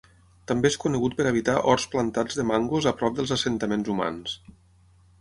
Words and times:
També 0.51 0.69
és 0.71 0.77
conegut 0.85 1.15
per 1.19 1.27
habitar 1.33 1.55
horts 1.73 1.87
plantats 1.93 2.41
de 2.41 2.49
mangos 2.53 2.91
a 2.93 2.97
prop 3.03 3.21
dels 3.21 3.39
assentaments 3.39 3.93
humans. 3.97 4.39